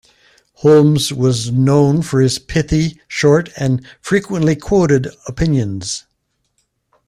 Holmes 0.53 1.13
was 1.13 1.51
known 1.51 2.01
for 2.01 2.21
his 2.21 2.39
pithy, 2.39 2.99
short, 3.07 3.49
and 3.55 3.85
frequently 4.01 4.55
quoted 4.55 5.09
opinions. 5.27 6.05